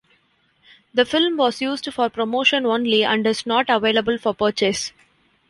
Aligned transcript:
The 0.95 1.05
film 1.05 1.37
was 1.37 1.61
used 1.61 1.93
for 1.93 2.09
promotion 2.09 2.65
only 2.65 3.03
and 3.03 3.27
is 3.27 3.45
not 3.45 3.69
available 3.69 4.17
for 4.17 4.33
purchase. 4.33 4.93